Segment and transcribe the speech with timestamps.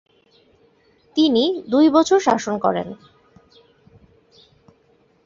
[1.17, 1.43] তিনি
[1.69, 2.87] দুই বছর শাসন করেন।